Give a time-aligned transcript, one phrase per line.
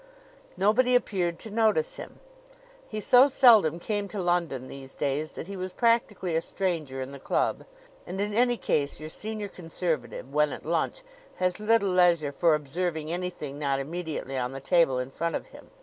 [0.57, 2.19] Nobody appeared to notice him.
[2.89, 7.11] He so seldom came to London these days that he was practically a stranger in
[7.11, 7.65] the club;
[8.07, 11.03] and in any case your Senior Conservative, when at lunch,
[11.35, 15.69] has little leisure for observing anything not immediately on the table in front of him.